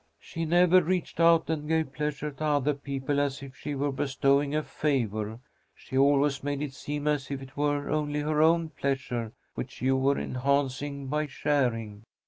[0.19, 4.55] She never reached out and gave pleasure to other people as if she were bestowing
[4.55, 5.39] a favour.
[5.75, 9.95] She always made it seem as if it were only her own pleasure which you
[9.95, 12.01] were enhancing by sharing.